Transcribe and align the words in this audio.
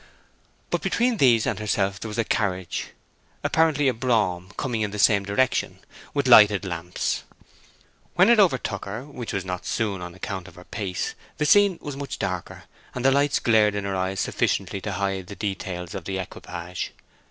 But 0.71 0.81
between 0.81 1.17
these 1.17 1.45
and 1.45 1.59
herself 1.59 1.99
there 1.99 2.09
was 2.09 2.17
a 2.17 2.23
carriage, 2.23 2.87
apparently 3.43 3.87
a 3.87 3.93
brougham, 3.93 4.49
coming 4.57 4.81
in 4.81 4.89
the 4.89 4.97
same 4.97 5.23
direction, 5.23 5.77
with 6.11 6.27
lighted 6.27 6.65
lamps. 6.65 7.21
When 8.15 8.27
it 8.27 8.39
overtook 8.39 8.85
her—which 8.85 9.31
was 9.31 9.45
not 9.45 9.67
soon, 9.67 10.01
on 10.01 10.15
account 10.15 10.47
of 10.47 10.55
her 10.55 10.63
pace—the 10.63 11.45
scene 11.45 11.77
was 11.83 11.95
much 11.95 12.17
darker, 12.17 12.63
and 12.95 13.05
the 13.05 13.11
lights 13.11 13.37
glared 13.37 13.75
in 13.75 13.83
her 13.83 13.95
eyes 13.95 14.19
sufficiently 14.19 14.81
to 14.81 14.93
hide 14.93 15.27
the 15.27 15.35
details 15.35 15.93
of 15.93 16.05
the 16.05 16.17
equipage. 16.17 16.93